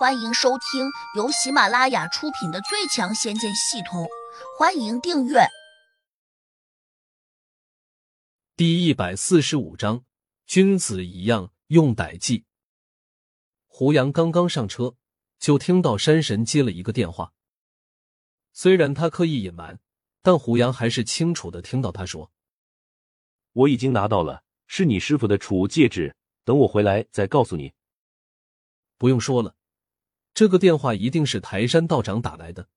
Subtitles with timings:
[0.00, 4.04] 欢迎收听由喜马拉雅出品的《最强仙剑系统》，
[4.58, 5.40] 欢迎订阅。
[8.56, 10.02] 第一百四十五章，
[10.46, 12.46] 君子一样用歹计。
[13.66, 14.94] 胡杨刚刚上车，
[15.38, 17.34] 就听到山神接了一个电话。
[18.54, 19.80] 虽然他刻意隐瞒，
[20.22, 22.32] 但胡杨还是清楚的听到他说
[23.52, 27.74] ：“我已经拿到了，是你师傅的储物戒指，等我回来再告诉你。”
[28.96, 29.54] 不用说了。
[30.32, 32.68] 这个电话一定是台山道长打来的。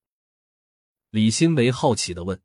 [1.10, 2.42] 李新梅好奇的问：“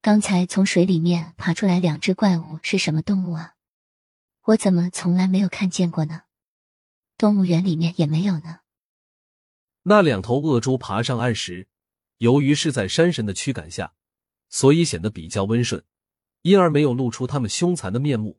[0.00, 3.56] 刚才从水里面爬出来两只怪物是什么动物啊？
[4.44, 6.22] 我怎么从来没有看见过呢？
[7.18, 8.60] 动物园里面也没有呢。”
[9.84, 11.68] 那两头恶猪爬上岸时，
[12.18, 13.94] 由于是在山神的驱赶下，
[14.48, 15.84] 所以显得比较温顺，
[16.42, 18.38] 因而没有露出他们凶残的面目，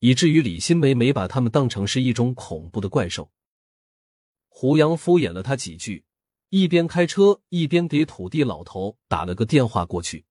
[0.00, 3.30] 以至于李新梅没把他们当成是一种恐怖的怪兽。
[4.54, 6.04] 胡杨敷衍了他几句，
[6.50, 10.26] 一边开车一边给土地老头打了个电话过去。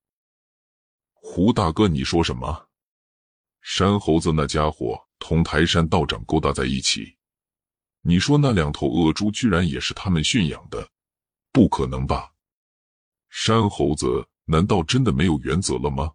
[1.14, 2.70] 胡大哥，你说什么？
[3.62, 7.18] 山猴子那家伙同台山道长勾搭在一起？
[8.04, 10.88] 你说那两头恶猪居然也是他们驯养的？
[11.52, 12.32] 不可能吧？
[13.30, 16.14] 山猴子难道真的没有原则了吗？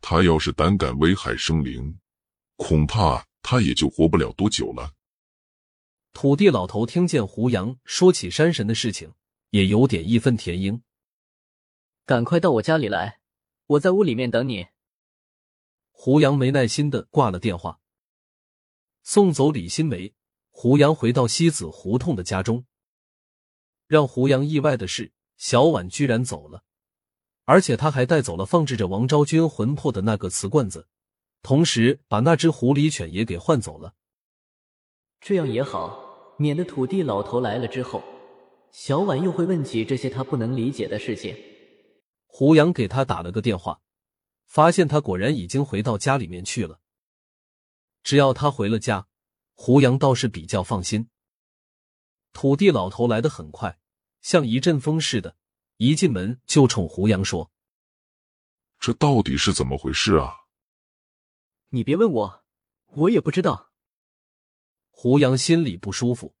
[0.00, 1.98] 他要是胆敢危害生灵，
[2.56, 4.94] 恐怕他也就活不了多久了。
[6.12, 9.14] 土地老头听见胡杨说起山神的事情，
[9.50, 10.82] 也有点义愤填膺。
[12.04, 13.20] 赶快到我家里来，
[13.66, 14.66] 我在屋里面等你。
[15.90, 17.80] 胡杨没耐心的挂了电话。
[19.02, 20.14] 送走李新梅，
[20.50, 22.66] 胡杨回到西子胡同的家中。
[23.86, 26.62] 让胡杨意外的是，小婉居然走了，
[27.44, 30.88] 而且他还带走了放置着王昭君魂魄的那个瓷罐子，
[31.42, 33.94] 同时把那只狐狸犬也给换走了。
[35.22, 38.02] 这样也好，免得土地老头来了之后，
[38.72, 41.36] 小婉又会问起这些他不能理解的事情。
[42.26, 43.80] 胡杨给他打了个电话，
[44.46, 46.80] 发现他果然已经回到家里面去了。
[48.02, 49.06] 只要他回了家，
[49.54, 51.08] 胡杨倒是比较放心。
[52.32, 53.78] 土地老头来的很快，
[54.22, 55.36] 像一阵风似的，
[55.76, 57.52] 一进门就冲胡杨说
[58.80, 60.34] ：“这到底是怎么回事啊？”
[61.70, 62.44] 你别问我，
[62.86, 63.71] 我也不知道。
[65.02, 66.32] 胡杨心里不舒服。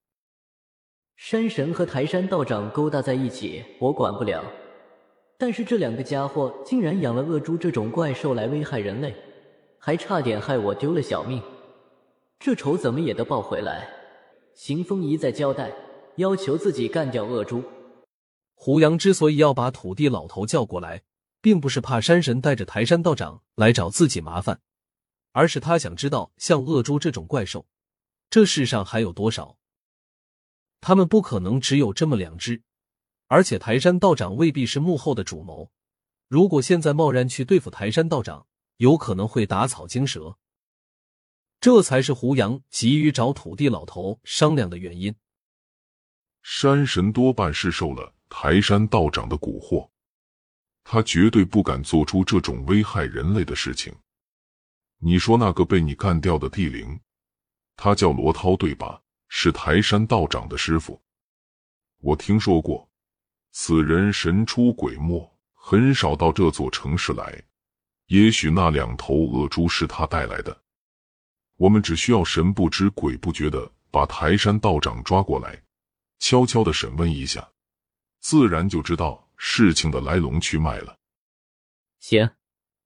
[1.16, 4.44] 山神和台山道长勾搭在一起，我管不了。
[5.36, 9.12] 但是这两个家伙竟然养了恶猪这种怪兽来危害人类，
[9.80, 11.42] 还差点害我丢了小命。
[12.38, 13.88] 这仇怎么也得报回来。
[14.54, 15.72] 邢风一再交代，
[16.14, 17.64] 要求自己干掉恶猪。
[18.54, 21.02] 胡杨之所以要把土地老头叫过来，
[21.40, 24.60] 并不是怕山神带着台山道长来找自己麻烦，
[25.32, 27.66] 而是他想知道像恶猪这种怪兽。
[28.32, 29.58] 这世上还有多少？
[30.80, 32.62] 他们不可能只有这么两只，
[33.26, 35.70] 而且台山道长未必是幕后的主谋。
[36.28, 38.46] 如果现在贸然去对付台山道长，
[38.78, 40.38] 有可能会打草惊蛇。
[41.60, 45.14] 这才是胡杨急于找土地老头商量的原因。
[46.40, 49.90] 山神多半是受了台山道长的蛊惑，
[50.84, 53.94] 他绝对不敢做出这种危害人类的事情。
[55.00, 56.98] 你说那个被你干掉的地灵？
[57.76, 59.02] 他叫罗涛，对吧？
[59.28, 61.00] 是台山道长的师傅。
[62.00, 62.88] 我听说过，
[63.50, 67.42] 此人神出鬼没，很少到这座城市来。
[68.08, 70.62] 也许那两头恶猪是他带来的。
[71.56, 75.62] 我们只需要神不知鬼不觉的把台山道长抓过来，
[76.18, 77.52] 悄悄的审问一下，
[78.20, 80.98] 自然就知道事情的来龙去脉了。
[82.00, 82.28] 行，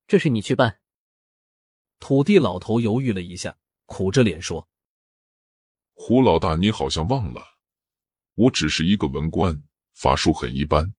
[0.06, 0.78] 这事你去办。
[1.98, 4.68] 土地老头犹豫了一下，苦着脸说。
[5.98, 7.42] 胡老大，你好像忘了，
[8.34, 9.62] 我只是一个文官，
[9.94, 10.94] 法术很一般。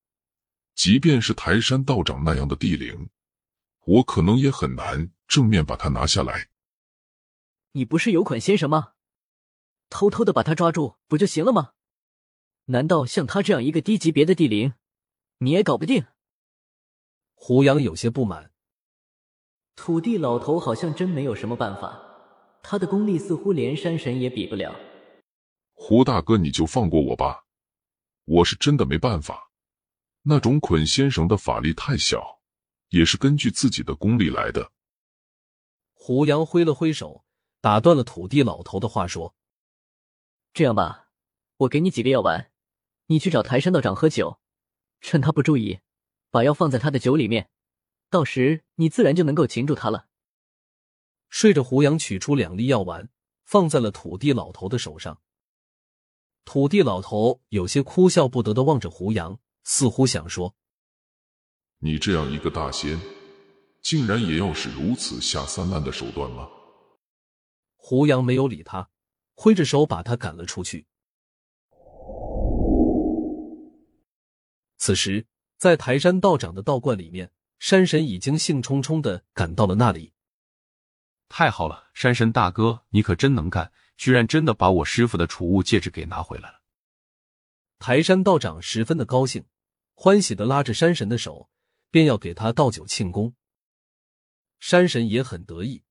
[0.73, 3.09] 即便是台山道长那样的地灵，
[3.85, 6.49] 我可能也很难正面把他拿下来。
[7.73, 8.93] 你不是有款仙绳吗？
[9.87, 11.73] 偷偷的把他抓住不就行了吗？
[12.65, 14.73] 难道像他这样一个低级别的地灵，
[15.37, 16.07] 你也搞不定？
[17.35, 18.51] 胡杨有些不满。
[19.75, 22.03] 土地老头好像真没有什么办法。
[22.63, 24.75] 他的功力似乎连山神也比不了。
[25.79, 27.45] 胡大哥，你就放过我吧，
[28.25, 29.51] 我是真的没办法。
[30.23, 32.41] 那种捆仙绳的法力太小，
[32.89, 34.71] 也是根据自己的功力来的。
[35.93, 37.23] 胡杨挥了挥手，
[37.61, 39.35] 打断了土地老头的话，说
[40.51, 41.09] ：“这样吧，
[41.57, 42.51] 我给你几个药丸，
[43.05, 44.39] 你去找台山道长喝酒，
[44.99, 45.79] 趁他不注意，
[46.31, 47.51] 把药放在他的酒里面，
[48.09, 50.07] 到时你自然就能够擒住他了。”
[51.29, 53.09] 睡着，胡杨取出两粒药丸，
[53.45, 55.21] 放在了土地老头的手上。
[56.47, 60.55] 土地老头有些哭笑不得的望着胡杨，似乎想说
[61.79, 62.97] ：“你这样一个大仙，
[63.81, 66.47] 竟然也要使如此下三滥的手段吗？”
[67.75, 68.89] 胡杨没有理他，
[69.35, 70.87] 挥着手把他赶了出去。
[74.77, 75.27] 此时，
[75.57, 77.29] 在台山道长的道观里面，
[77.59, 80.13] 山神已经兴冲冲的赶到了那里。
[81.27, 86.61] 太好了，山神大哥，你可真能干，居然真的把我师傅的储物戒指给拿回来了。
[87.79, 89.45] 台山道长十分的高兴，
[89.93, 91.49] 欢喜的拉着山神的手，
[91.91, 93.35] 便要给他倒酒庆功。
[94.59, 95.83] 山神也很得意。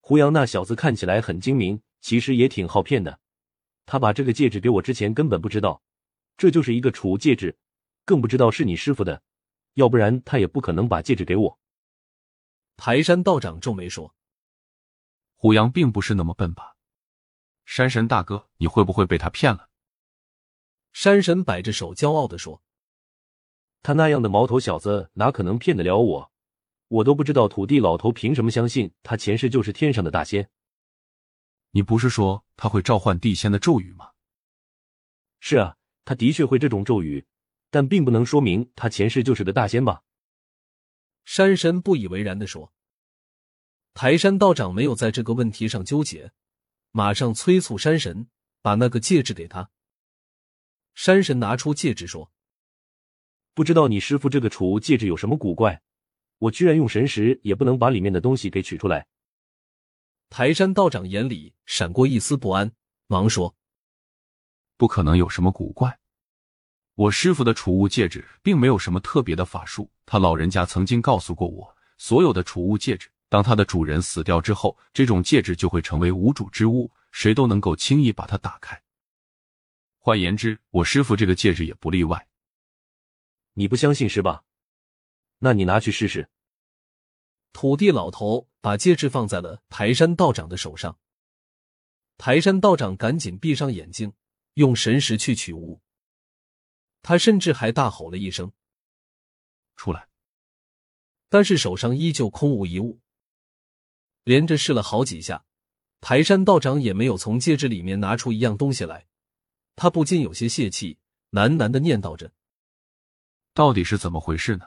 [0.00, 3.20] 胡杨那小子看起来很精明，其实也挺好骗的。
[3.86, 5.82] 他把这个戒指给我之前，根本不知道
[6.36, 7.56] 这就是一个储物戒指，
[8.04, 9.22] 更不知道是你师傅的，
[9.74, 11.58] 要不然他也不可能把戒指给我。
[12.76, 14.14] 台山道长皱眉说
[15.36, 16.73] ：“胡杨并不是那么笨吧？
[17.64, 19.68] 山神大哥，你会不会被他骗了？”
[20.92, 22.62] 山神摆着手，骄傲的说
[23.82, 26.32] ：“他那样的毛头小子，哪可能骗得了我？
[26.88, 30.48] 我都不知道土地老头凭什么相信他前世就是天上的大仙。
[31.70, 34.10] 你不是说他会召唤地仙的咒语吗？
[35.40, 37.26] 是啊，他的确会这种咒语，
[37.70, 40.02] 但并不能说明他前世就是个大仙吧？”
[41.24, 42.72] 山神不以为然的说
[43.94, 46.32] ：“台山道长没有在这个问题上纠结，
[46.96, 48.28] 马上催促山神
[48.62, 49.68] 把那个戒指给他。”
[50.94, 52.30] 山神拿出戒指说
[53.52, 55.82] ：“不知道你师傅这个储物戒指有什么古怪，
[56.38, 59.08] 我居然用神石也不能把里面的东西给取出来。”
[60.30, 62.70] 台山道长眼里闪过一丝不安，
[63.08, 63.56] 忙说
[64.78, 65.98] ：“不可能有什么古怪。”
[66.94, 78.80] 我师傅的储物戒指并没有什么特别的法术，他老人家曾经告诉过我，所有的储物戒指，当它的主人死掉之后，这种戒指就会成为无主之物，谁都能够轻易把它打开。
[79.98, 82.28] 换言之，我师傅这个戒指也不例外。
[83.54, 84.44] 你不相信是吧？
[85.38, 86.30] 那你拿去试试。
[87.52, 90.96] 土地老头把戒指放在了台山道长的手上，
[92.16, 94.12] 台山道长赶紧闭上眼睛，
[94.52, 95.82] 用神识去取物。
[97.02, 98.52] 他甚至还大吼了一声
[99.74, 100.06] ：“出来！”
[101.28, 103.00] 但是手上依旧空无一物。
[104.24, 105.44] 连着试了好几下，
[106.00, 109.06] 台山道长也没有从戒指里面拿出一样东西来。
[109.76, 110.98] 他不禁有些泄气，
[111.30, 112.32] 喃喃的念叨着
[113.54, 114.66] ：“到底是怎么回事呢？”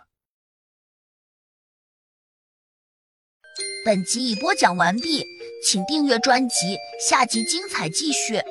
[3.86, 5.24] 本集已播讲完毕，
[5.64, 8.42] 请订阅专辑，下集精彩继续。